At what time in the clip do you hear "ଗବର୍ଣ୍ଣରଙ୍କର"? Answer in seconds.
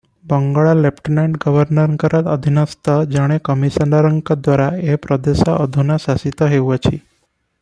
1.43-2.21